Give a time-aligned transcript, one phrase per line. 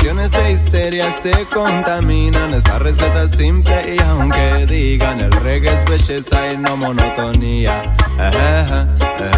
[0.00, 2.54] Presiones e histerias te contaminan.
[2.54, 7.94] Esta receta es simple y aunque digan el reggae es belleza y no monotonía.
[8.18, 8.86] Eh,
[9.20, 9.30] eh,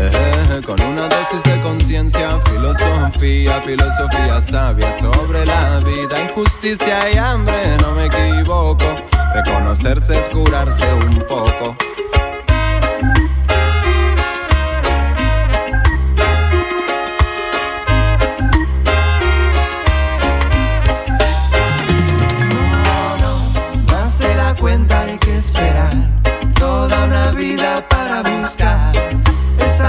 [0.00, 0.62] eh.
[0.66, 7.92] Con una dosis de conciencia, filosofía, filosofía sabia sobre la vida, injusticia y hambre, no
[7.92, 8.96] me equivoco.
[9.32, 11.76] Reconocerse es curarse un poco.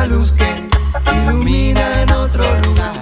[0.06, 0.70] Esa luz que
[1.14, 2.96] ilumina en otro lugar.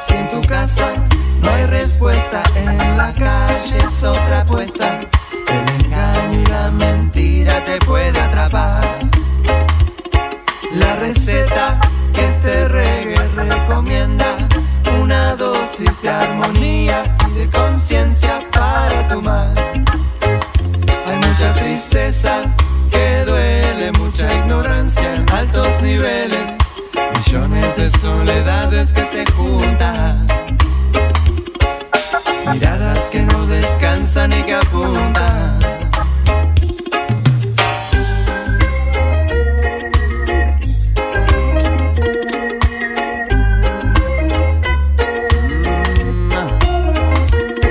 [0.00, 0.94] Si en tu casa
[1.42, 5.00] no hay respuesta, en la calle es otra apuesta.
[5.48, 8.82] El engaño y la mentira te puede atrapar.
[10.74, 11.80] La receta
[12.12, 14.36] que este reggae recomienda,
[15.02, 17.97] una dosis de armonía y de conciencia
[28.18, 30.26] soledades que se juntan,
[32.52, 35.58] miradas que no descansan y que apuntan.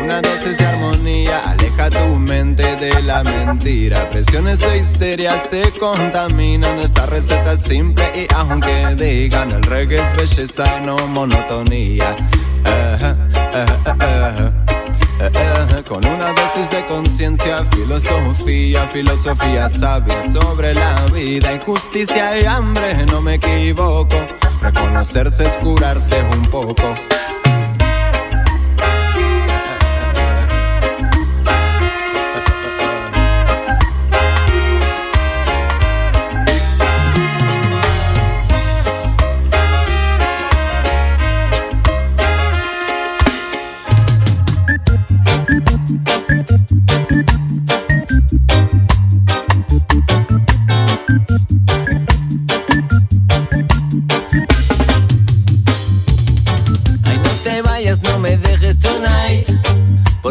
[0.02, 4.08] Una dosis de armonía aleja tu mente de la mentira.
[4.10, 6.37] Presiones e histerias te contaminan.
[7.28, 12.16] Receta es simple y aunque digan el reggae es belleza y no monotonía.
[15.90, 23.22] Con una dosis de conciencia, filosofía, filosofía sabia sobre la vida, injusticia y hambre, no
[23.22, 24.16] me equivoco.
[24.62, 26.94] Reconocerse es curarse un poco.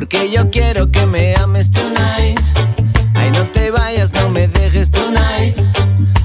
[0.09, 2.39] Porque yo quiero que me ames tonight.
[3.15, 5.59] Ay, no te vayas, no me dejes tonight.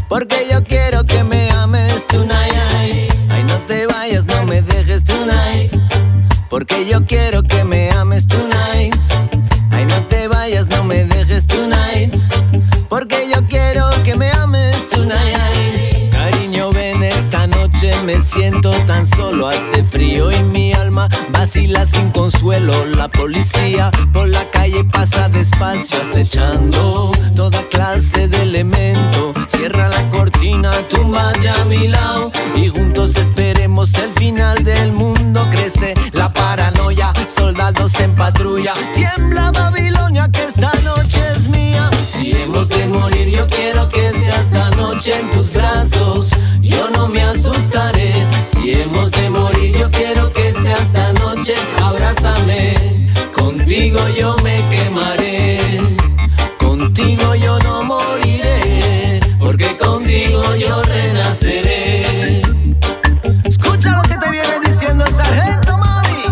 [0.07, 3.09] Porque yo quiero que me ames tonight.
[3.29, 5.71] Ay, no te vayas, no me dejes tonight.
[6.47, 8.93] Porque yo quiero que me ames tonight.
[9.71, 12.13] Ay, no te vayas, no me dejes tonight.
[12.87, 16.11] Porque yo quiero que me ames tonight.
[16.11, 19.47] Cariño, ven esta noche, me siento tan solo.
[19.47, 20.70] Hace frío y mi
[21.29, 22.85] vacila sin consuelo.
[22.85, 29.33] La policía por la calle pasa despacio, acechando toda clase de elemento.
[29.47, 35.47] Cierra la cortina, túmbate a mi lado y juntos esperemos el final del mundo.
[35.49, 38.73] Crece la paranoia, soldados en patrulla.
[38.93, 41.89] Tiembla Babilonia, que esta noche es mía.
[41.93, 46.31] Si hemos de morir, yo quiero que sea esta noche en tus brazos.
[46.61, 48.27] Yo no me asustaré.
[48.51, 49.50] Si hemos de morir,
[51.41, 52.75] noche abrázame,
[53.33, 55.79] contigo yo me quemaré,
[56.59, 62.41] contigo yo no moriré, porque contigo yo renaceré.
[63.43, 66.25] Escucha lo que te viene diciendo el sargento Mami.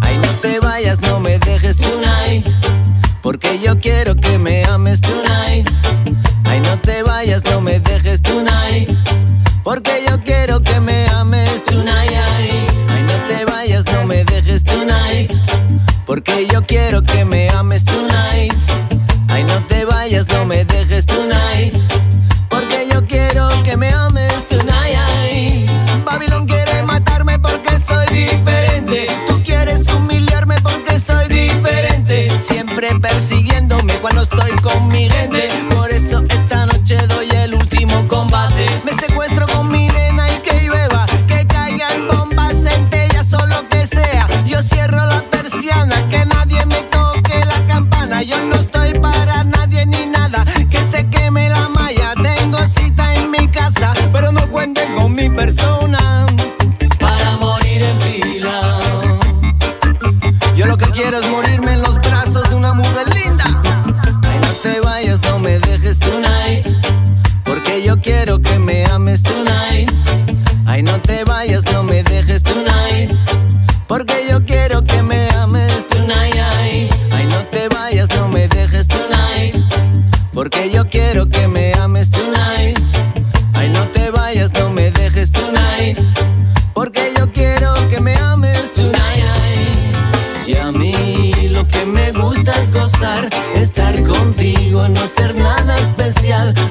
[0.00, 2.48] Ay, no te vayas, no me dejes tonight,
[3.22, 4.61] porque yo quiero que me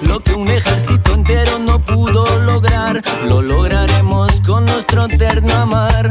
[0.04, 6.10] lo que un ejército entero no pudo lograr, lo lograremos con nuestro eterno amar.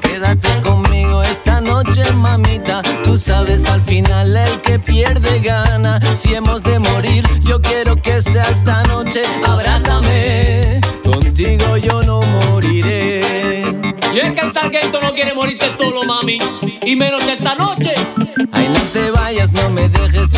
[0.00, 5.98] Quédate conmigo esta noche, mamita, tú sabes al final el que pierde gana.
[6.14, 13.62] Si hemos de morir, yo quiero que sea esta noche, abrázame, contigo yo no moriré.
[14.14, 16.38] Y es que el sargento no quiere morirse solo, mami,
[16.84, 17.94] y menos esta noche.
[18.52, 20.35] Ay, no te vayas, no me dejes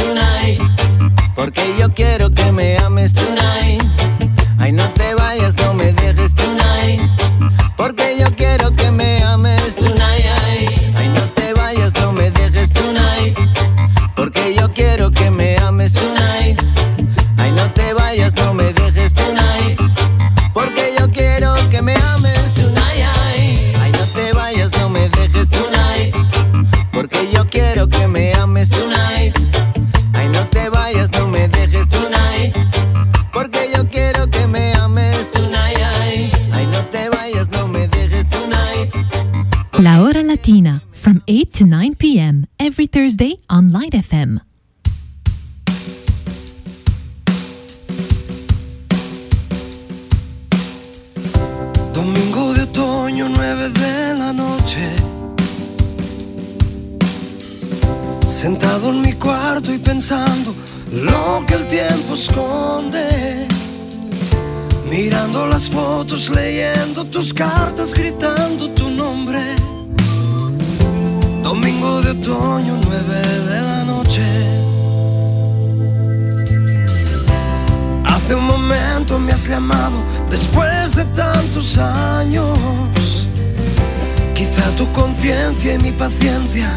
[84.78, 86.70] Tu conciencia y mi paciencia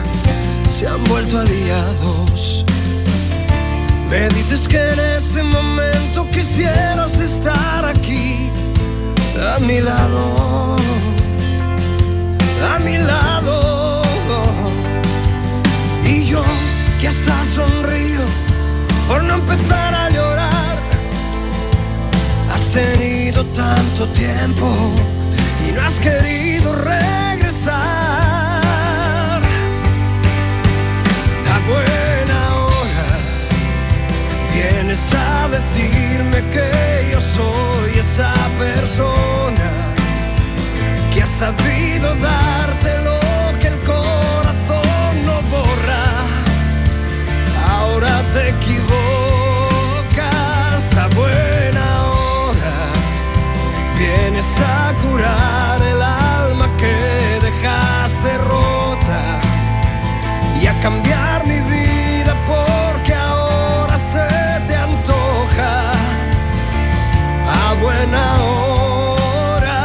[0.68, 2.66] se han vuelto aliados.
[4.10, 8.50] Me dices que en este momento quisieras estar aquí,
[9.56, 10.78] a mi lado,
[12.74, 14.02] a mi lado.
[16.04, 16.42] Y yo
[17.00, 18.22] que hasta sonrío
[19.08, 20.76] por no empezar a llorar.
[22.52, 24.68] Has tenido tanto tiempo
[25.70, 27.31] y no has querido reír
[27.64, 29.42] pasar
[31.46, 33.10] la buena hora.
[34.54, 39.72] Vienes a decirme que yo soy esa persona
[41.14, 43.20] que ha sabido darte lo
[43.60, 46.06] que el corazón no borra.
[47.70, 48.94] Ahora te equivocas
[50.98, 52.74] a buena hora.
[53.98, 55.71] Vienes a curar.
[60.82, 64.28] cambiar mi vida porque ahora se
[64.68, 65.92] te antoja
[67.48, 69.80] a buena hora.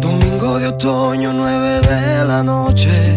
[0.00, 3.16] Domingo de otoño, nueve de la noche.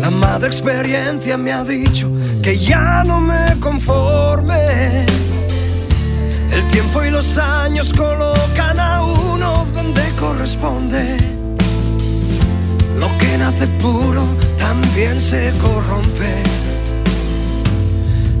[0.00, 2.10] La madre experiencia me ha dicho
[2.42, 5.06] que ya no me conforme
[6.60, 11.16] el tiempo y los años colocan a uno donde corresponde.
[12.98, 14.26] Lo que nace puro
[14.58, 16.34] también se corrompe.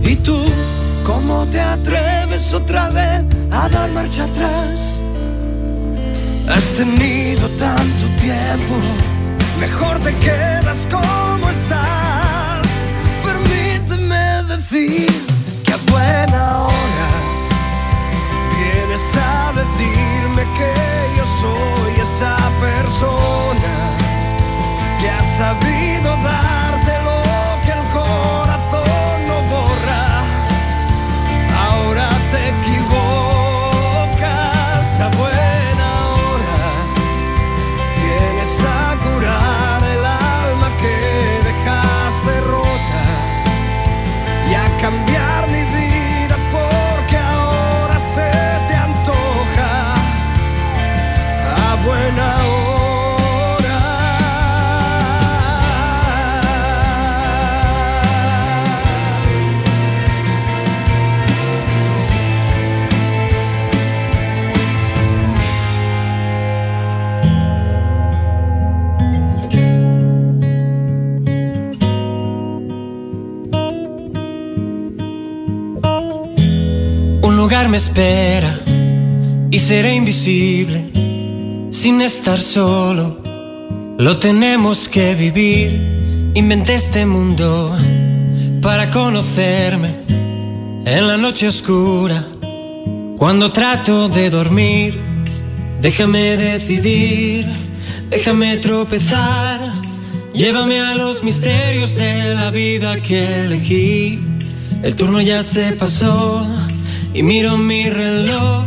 [0.02, 0.38] ¿Y tú
[1.02, 5.02] cómo te atreves otra vez a dar marcha atrás?
[6.46, 8.74] Has tenido tanto tiempo,
[9.58, 12.68] mejor te quedas como estás.
[13.24, 15.10] Permíteme decir
[15.64, 16.69] que a buena hora
[20.44, 23.74] que yo soy esa persona
[25.00, 26.49] que ha sabido darte
[77.68, 78.58] Me espera
[79.50, 80.90] y seré invisible
[81.70, 83.22] sin estar solo.
[83.98, 86.32] Lo tenemos que vivir.
[86.34, 87.76] Inventé este mundo
[88.62, 89.90] para conocerme
[90.86, 92.24] en la noche oscura.
[93.18, 94.98] Cuando trato de dormir,
[95.82, 97.46] déjame decidir,
[98.08, 99.74] déjame tropezar.
[100.32, 104.18] Llévame a los misterios de la vida que elegí.
[104.82, 106.46] El turno ya se pasó
[107.12, 108.64] y miro mi reloj.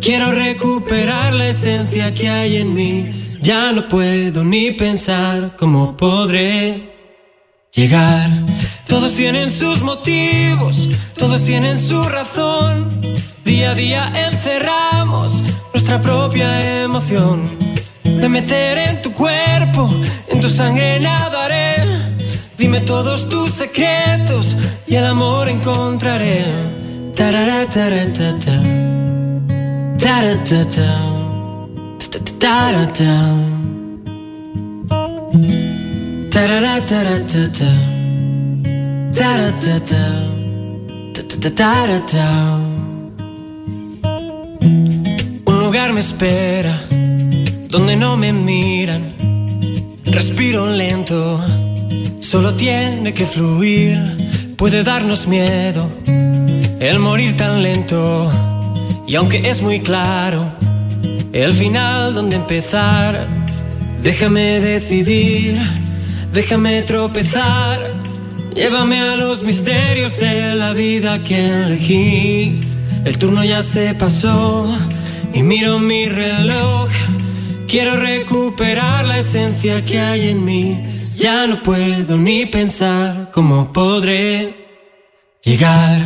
[0.00, 3.04] Quiero recuperar la esencia que hay en mí.
[3.42, 6.92] Ya no puedo ni pensar cómo podré
[7.72, 8.30] llegar.
[8.88, 12.88] Todos tienen sus motivos, todos tienen su razón.
[13.44, 17.42] Día a día encerramos nuestra propia emoción.
[18.04, 19.88] Me meteré en tu cuerpo,
[20.28, 21.76] en tu sangre nadaré.
[22.58, 26.79] Dime todos tus secretos y el amor encontraré.
[45.44, 46.80] Un lugar me espera
[47.68, 49.02] donde no me miran.
[50.06, 51.38] Respiro lento,
[52.20, 53.98] solo tiene que fluir.
[54.56, 55.86] Puede darnos miedo
[56.80, 58.30] el morir tan lento.
[59.06, 60.44] Y aunque es muy claro
[61.32, 63.28] el final donde empezar,
[64.02, 65.56] déjame decidir,
[66.32, 67.78] déjame tropezar.
[68.54, 72.58] Llévame a los misterios de la vida que elegí.
[73.04, 74.66] El turno ya se pasó
[75.32, 76.88] y miro mi reloj.
[77.68, 80.76] Quiero recuperar la esencia que hay en mí.
[81.16, 84.56] Ya no puedo ni pensar cómo podré
[85.44, 86.02] llegar.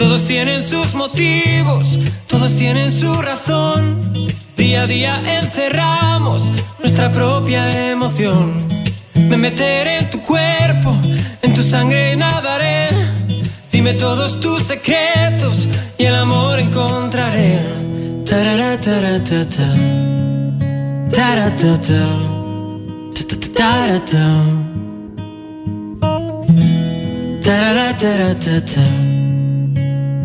[0.00, 4.00] Todos tienen sus motivos, todos tienen su razón.
[4.56, 8.54] Día a día encerramos nuestra propia emoción.
[9.14, 10.96] Me meteré en tu cuerpo,
[11.42, 12.88] en tu sangre nadaré.
[13.70, 17.60] Dime todos tus secretos y el amor encontraré.
[18.24, 19.68] Tarara, tara, ta, ta.
[21.14, 21.76] Tara, ta,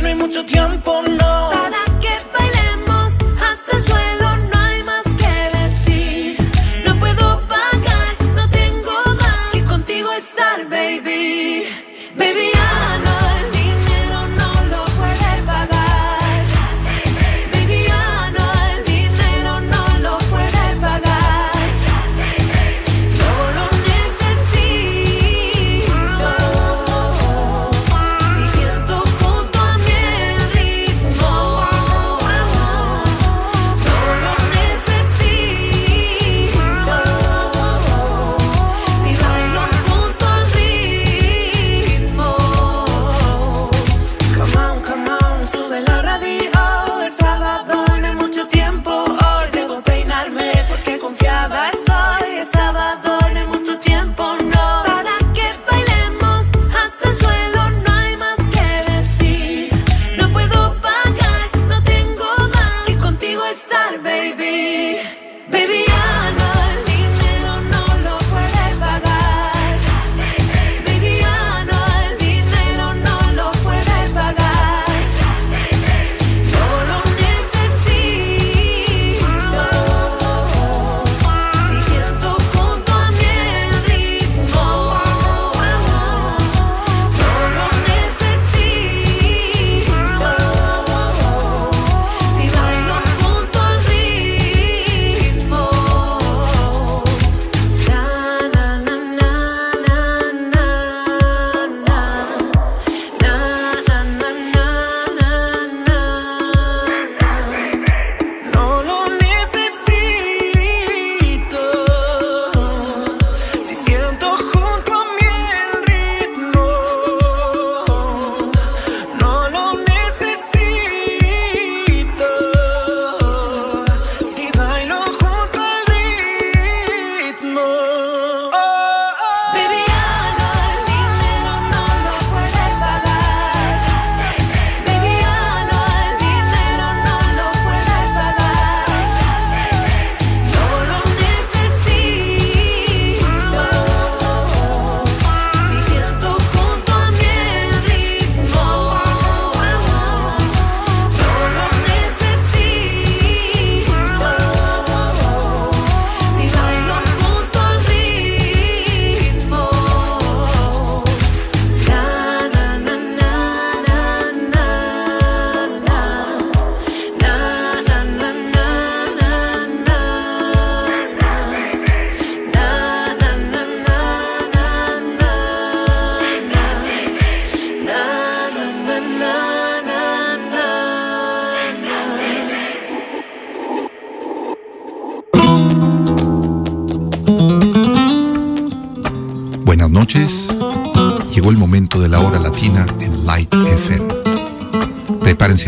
[0.00, 1.57] no hay mucho tiempo, no.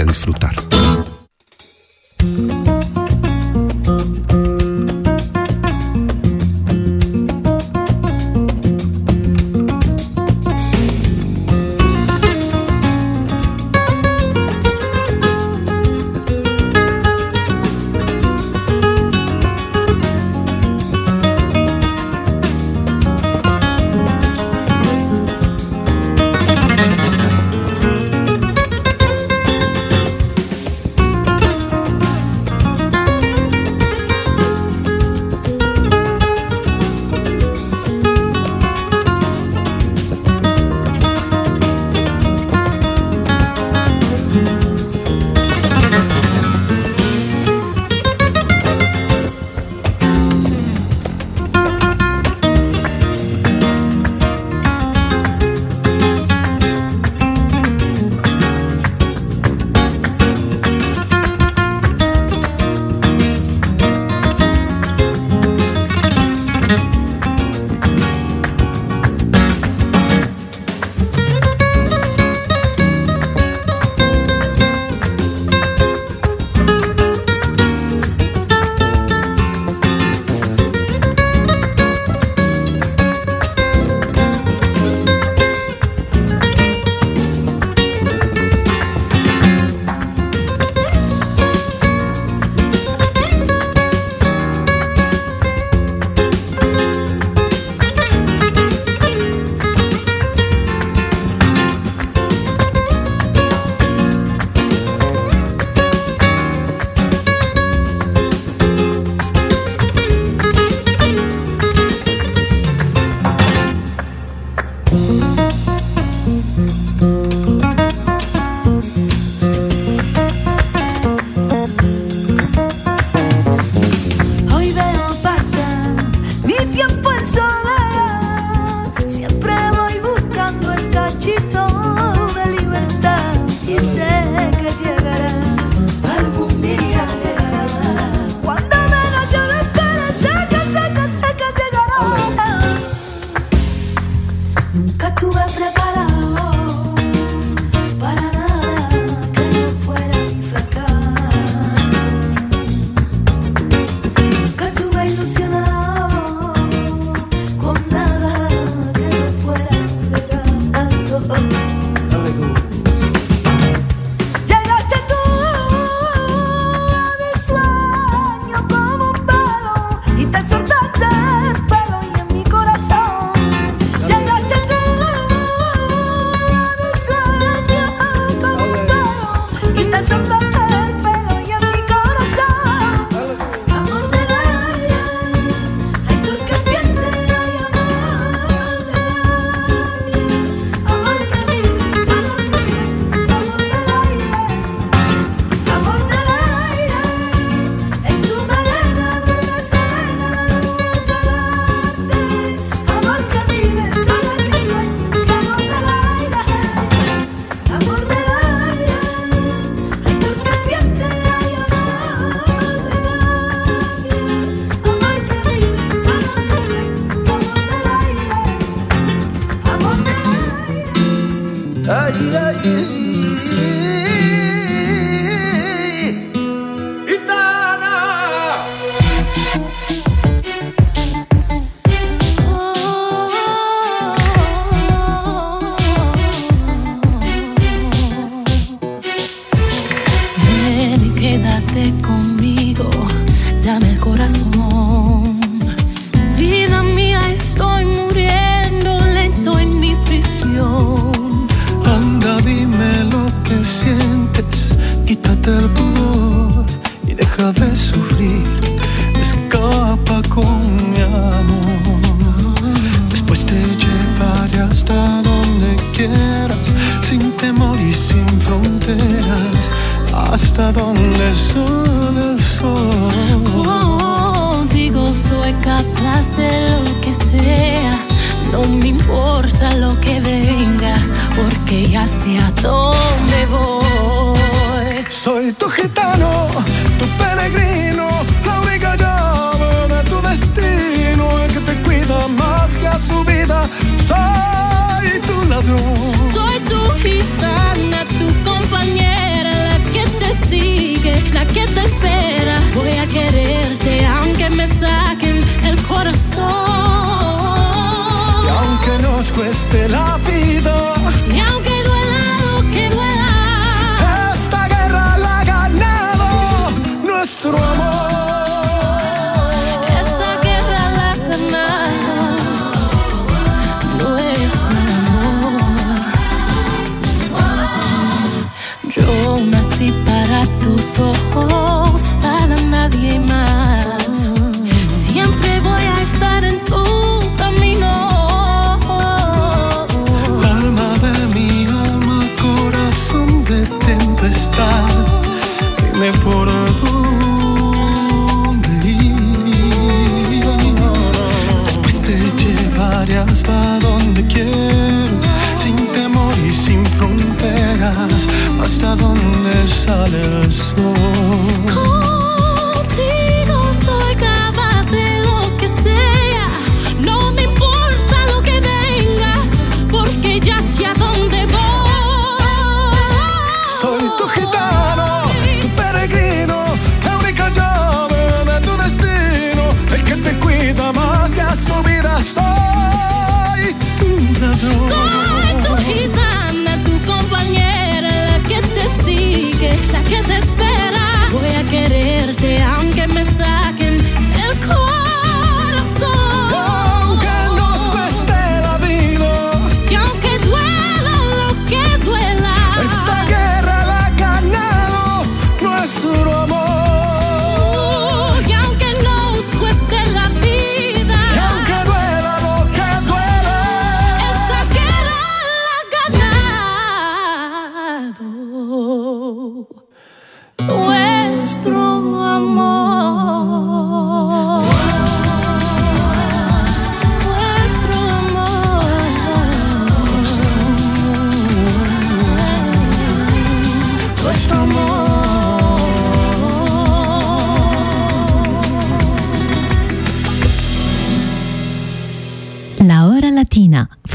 [0.01, 0.60] A disfrutar.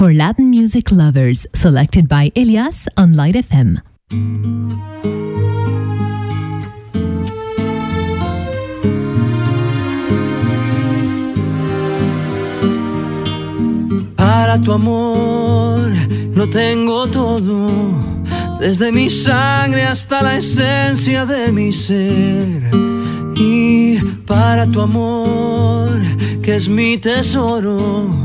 [0.06, 3.82] for Latin music lovers, selected by Elias on Light FM.
[14.16, 15.90] Para tu amor
[16.36, 17.72] lo tengo todo,
[18.60, 22.70] desde mi sangre hasta la esencia de mi ser.
[23.38, 26.00] Y para tu amor,
[26.44, 28.25] que es mi tesoro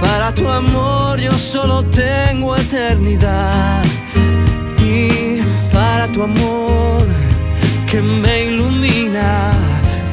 [0.00, 3.82] para tu amor yo solo tengo eternidad.
[4.78, 5.40] Y
[5.72, 7.06] para tu amor
[7.90, 9.52] que me ilumina,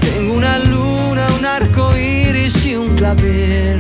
[0.02, 3.80] tengo una luna, un arco iris y un clavel.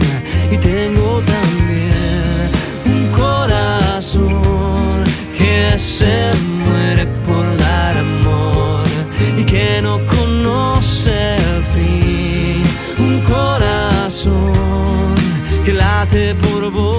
[0.52, 2.50] Y tengo también
[2.86, 5.04] un corazón
[5.38, 6.32] que se
[6.64, 8.86] muere por dar amor
[9.38, 12.64] y que no conoce el fin.
[13.00, 14.65] Un corazón.
[15.66, 16.95] ক্লাতে পড়বো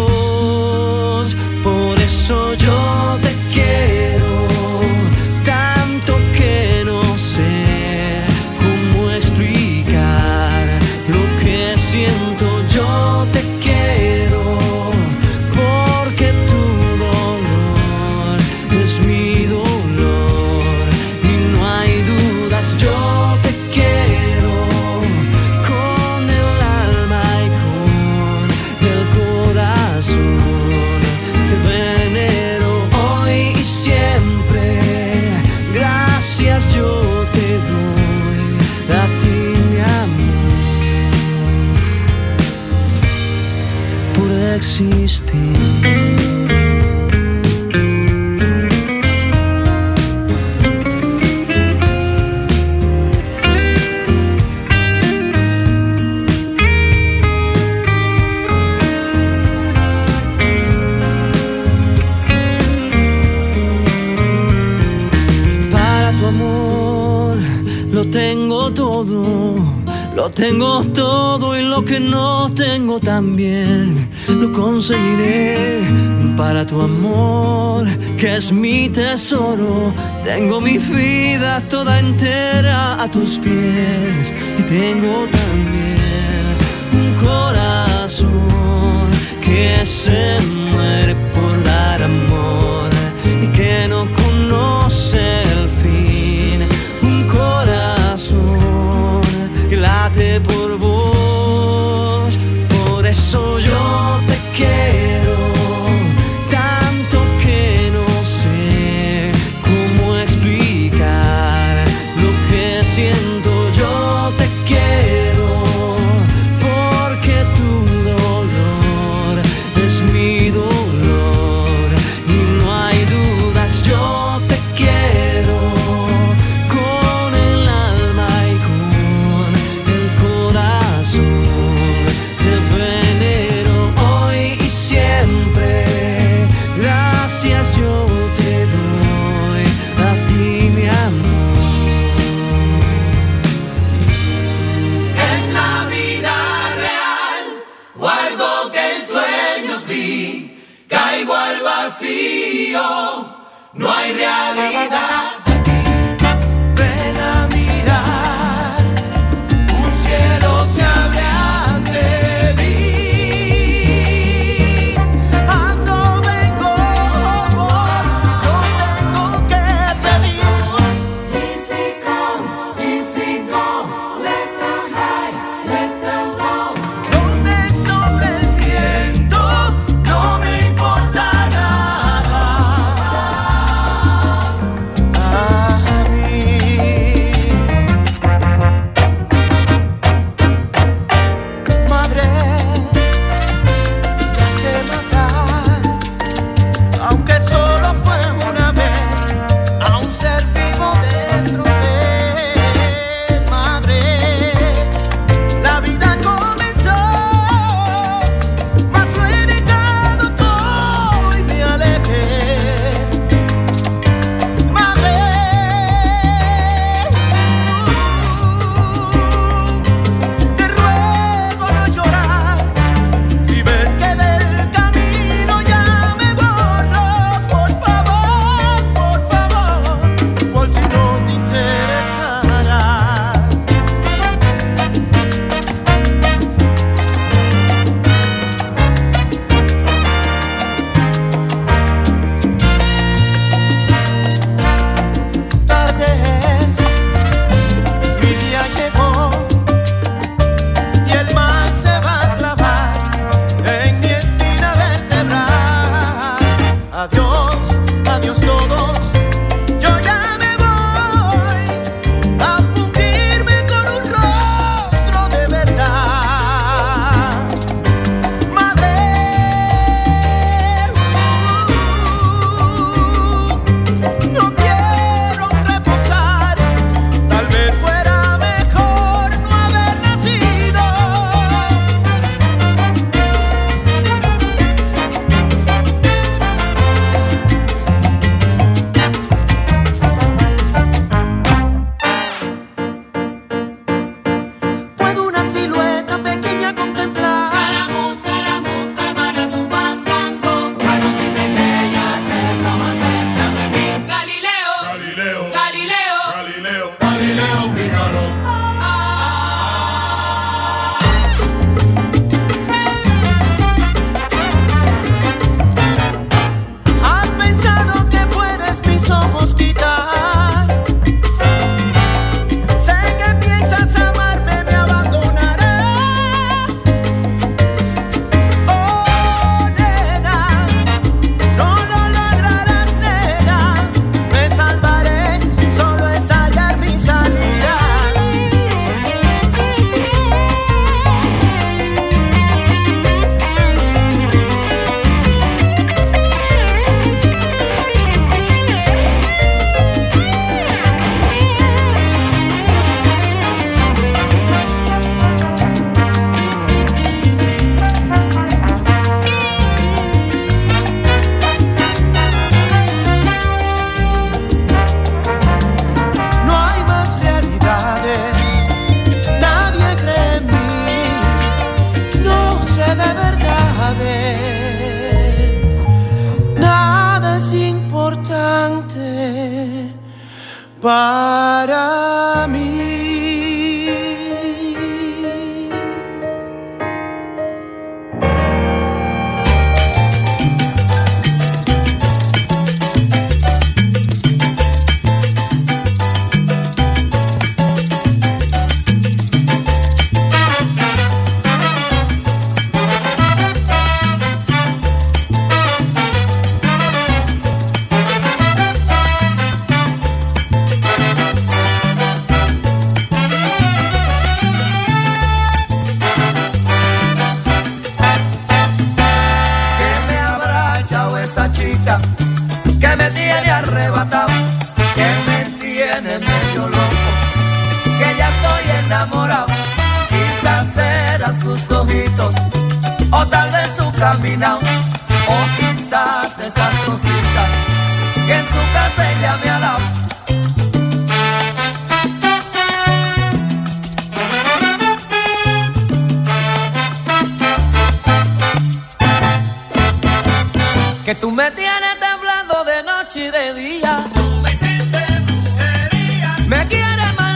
[451.07, 454.11] que tú me tienes temblando de noche y de día.
[454.13, 456.37] Tú me hiciste brujería.
[456.49, 457.36] Me quieres mal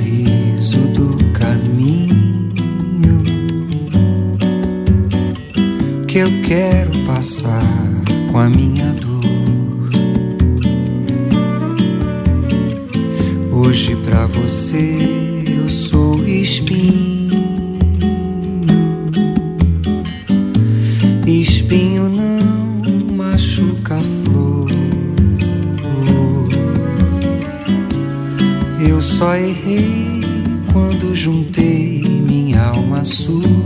[6.11, 7.63] que eu quero passar
[8.29, 9.21] com a minha dor.
[13.49, 14.97] Hoje para você
[15.57, 17.31] eu sou espinho,
[21.25, 24.69] espinho não machuca a flor.
[28.85, 30.19] Eu só errei
[30.73, 33.60] quando juntei minha alma sua.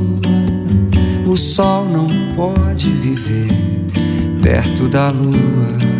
[1.36, 3.50] O sol não pode viver
[4.42, 5.95] perto da lua.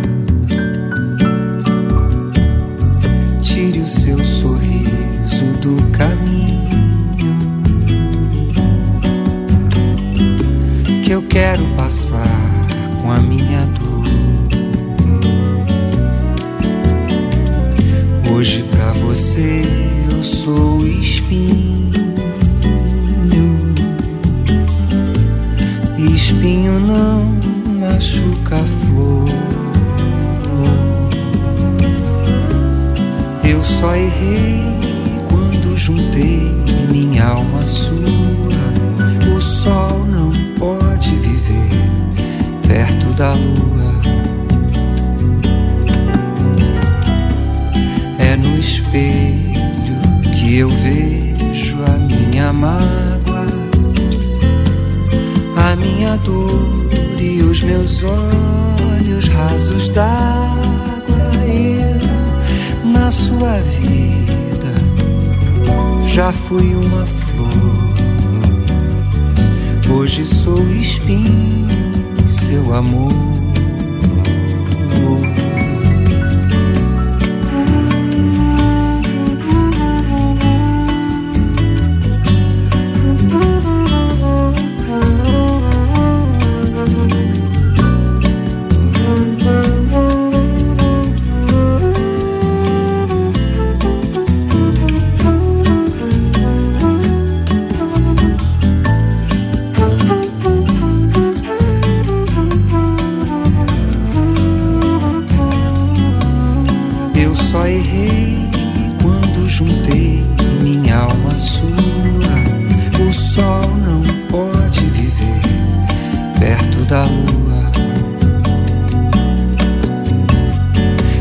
[116.88, 117.62] da lua.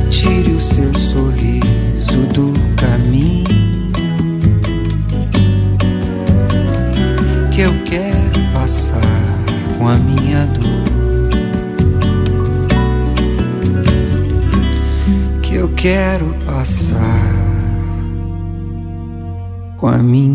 [0.09, 3.45] Tire o seu sorriso do caminho.
[7.51, 9.01] Que eu quero passar
[9.77, 10.85] com a minha dor.
[15.41, 16.95] Que eu quero passar
[19.77, 20.34] com a minha.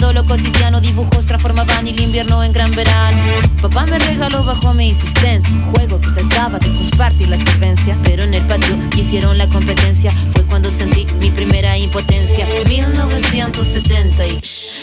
[0.00, 3.18] lo cotidiano, dibujos transformaban el invierno en gran verano.
[3.62, 8.24] Papá me regaló bajo mi insistencia un juego que trataba de compartir la solvencia, pero
[8.24, 10.12] en el patio hicieron la competencia.
[10.32, 12.46] Fue cuando sentí mi primera impotencia.
[12.68, 14.40] 1970 y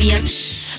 [0.00, 0.32] nació la serpiente.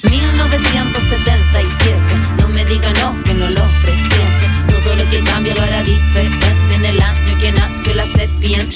[0.09, 2.01] 1977,
[2.39, 4.47] no me diga no, que no lo presiento.
[4.67, 8.76] Todo lo que cambia lo hará diferente en el año que nació la serpiente.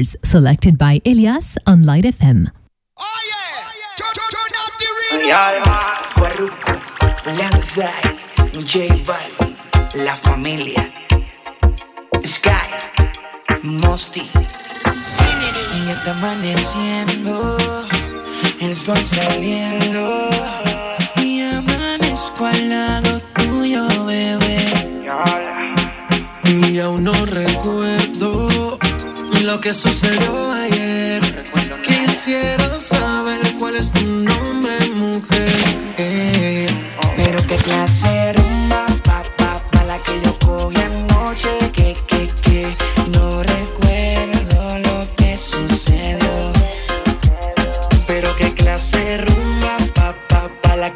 [0.00, 2.50] music lovers, selected by Elias on Light FM.
[6.14, 6.74] Farruko,
[7.36, 8.09] Lanzai, J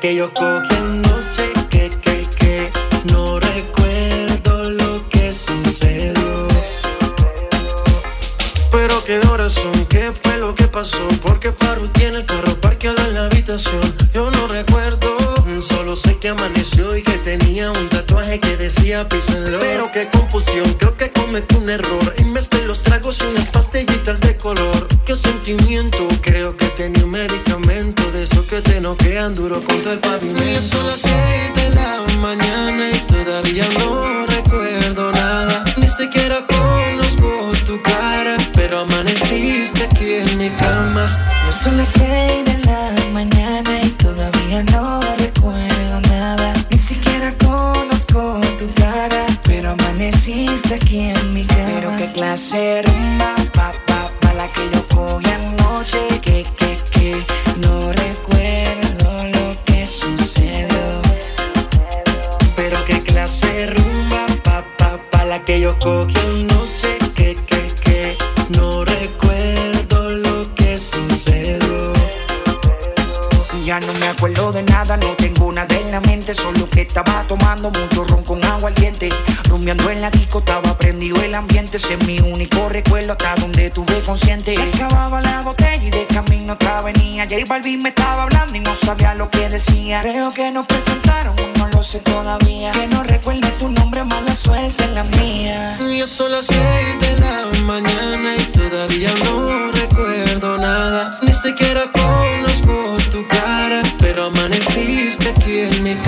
[0.00, 1.52] que yo cogí anoche.
[1.70, 2.70] Que, que, que,
[3.12, 6.48] no recuerdo lo que sucedió.
[8.70, 11.06] Pero qué horas son, qué fue lo que pasó.
[11.22, 13.82] Porque Faru tiene el carro parqueado en la habitación.
[14.12, 15.16] Yo no recuerdo,
[15.60, 19.58] solo sé que amaneció y que tenía un tatuaje que decía písenlo.
[19.60, 22.14] Pero qué confusión, creo que cometí un error.
[22.18, 24.88] Y mezclé los tragos unas pastillitas de color.
[25.04, 26.08] Qué sentimiento,
[28.84, 30.44] noquean duro contra el pavimento.
[30.44, 34.23] Y son las seis de la mañana y todavía no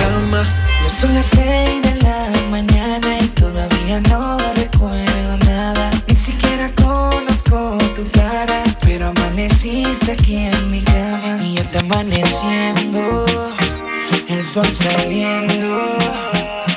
[0.07, 0.43] cama.
[0.83, 5.91] Ya son las seis de la mañana y todavía no recuerdo nada.
[6.09, 11.39] Ni siquiera conozco tu cara, pero amaneciste aquí en mi cama.
[11.43, 13.27] Y ya está amaneciendo,
[14.29, 15.99] el sol saliendo.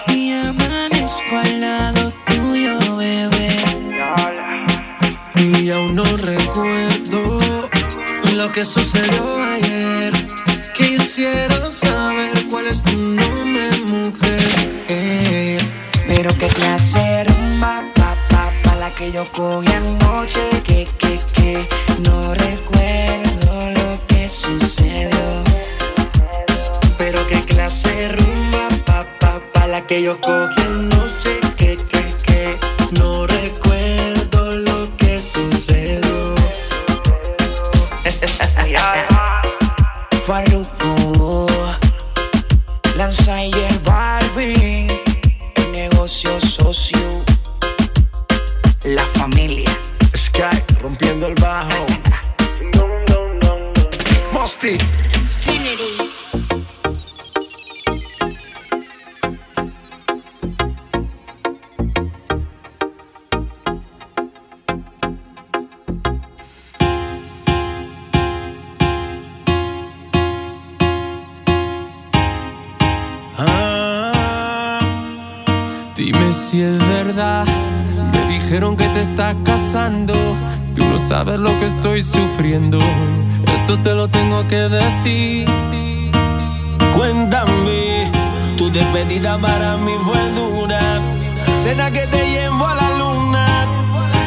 [0.08, 3.52] Y amanezco al lado tuyo, bebé.
[5.36, 7.40] Y aún no recuerdo
[8.36, 9.39] lo que sucedió
[19.40, 19.69] going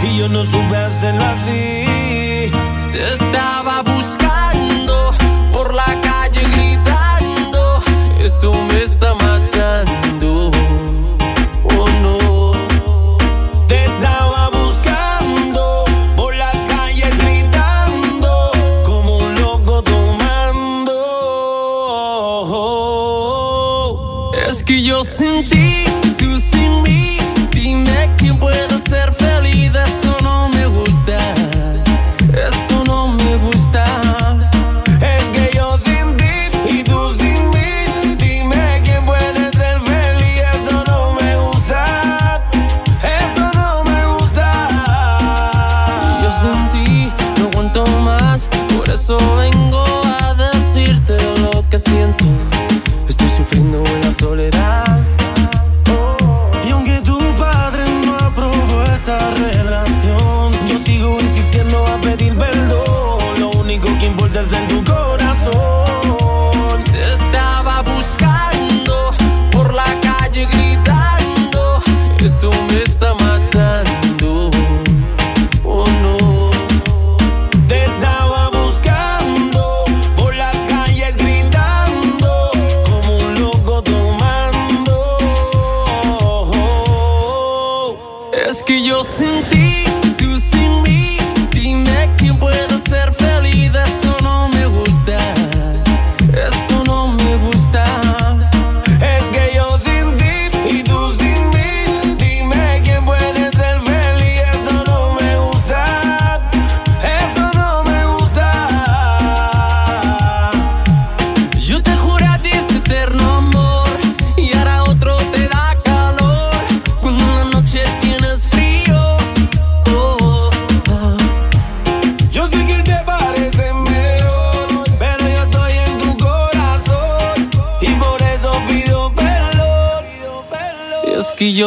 [0.04, 2.50] y yo no supe hacerlo así.
[2.92, 4.21] Te estaba buscando.